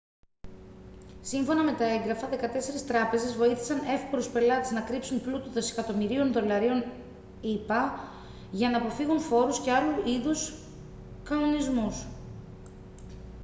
σύμφωνα 1.21 1.63
με 1.63 1.71
τα 1.73 1.83
έγγραφα 1.89 2.27
δεκατέσσερις 2.27 2.85
τράπεζες 2.85 3.33
βοήθησαν 3.35 3.81
εύπορους 3.95 4.29
πελάτες 4.29 4.71
να 4.71 4.81
κρύψουν 4.81 5.21
πλούτο 5.21 5.49
δισεκατομμυρίων 5.51 6.31
δολαρίων 6.31 6.83
ηπα 7.41 7.99
για 8.51 8.69
να 8.69 8.77
αποφύγουν 8.77 9.19
φόρους 9.19 9.61
και 9.61 9.71
άλλου 9.71 10.07
είδους 10.07 10.53
κανονισμούς 11.23 12.05